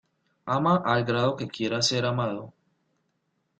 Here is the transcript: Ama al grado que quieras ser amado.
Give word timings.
Ama 0.47 0.73
al 0.93 1.03
grado 1.05 1.35
que 1.35 1.47
quieras 1.47 1.85
ser 1.89 2.03
amado. 2.07 2.51